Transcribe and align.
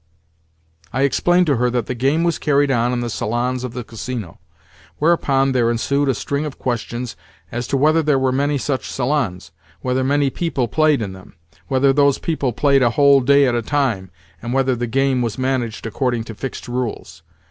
I 0.91 1.03
explained 1.03 1.45
to 1.45 1.57
her 1.57 1.69
that 1.69 1.85
the 1.85 1.93
game 1.93 2.23
was 2.23 2.39
carried 2.39 2.71
on 2.71 2.91
in 2.91 3.01
the 3.01 3.07
salons 3.11 3.63
of 3.63 3.73
the 3.73 3.83
Casino; 3.83 4.39
whereupon 4.97 5.51
there 5.51 5.69
ensued 5.69 6.09
a 6.09 6.15
string 6.15 6.43
of 6.43 6.57
questions 6.57 7.15
as 7.51 7.67
to 7.67 7.77
whether 7.77 8.01
there 8.01 8.17
were 8.17 8.31
many 8.31 8.57
such 8.57 8.89
salons, 8.89 9.51
whether 9.81 10.03
many 10.03 10.31
people 10.31 10.67
played 10.67 11.03
in 11.03 11.13
them, 11.13 11.35
whether 11.67 11.93
those 11.93 12.17
people 12.17 12.51
played 12.51 12.81
a 12.81 12.89
whole 12.89 13.21
day 13.21 13.45
at 13.45 13.53
a 13.53 13.61
time, 13.61 14.09
and 14.41 14.53
whether 14.53 14.75
the 14.75 14.87
game 14.87 15.21
was 15.21 15.37
managed 15.37 15.85
according 15.85 16.23
to 16.23 16.33
fixed 16.33 16.67
rules. 16.67 17.21